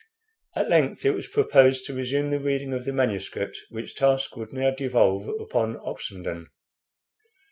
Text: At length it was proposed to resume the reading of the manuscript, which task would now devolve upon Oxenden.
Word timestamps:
At 0.55 0.67
length 0.67 1.05
it 1.05 1.11
was 1.13 1.27
proposed 1.27 1.85
to 1.85 1.93
resume 1.93 2.31
the 2.31 2.39
reading 2.39 2.73
of 2.73 2.85
the 2.85 2.91
manuscript, 2.91 3.59
which 3.69 3.95
task 3.95 4.35
would 4.35 4.51
now 4.51 4.71
devolve 4.71 5.27
upon 5.39 5.77
Oxenden. 5.77 6.47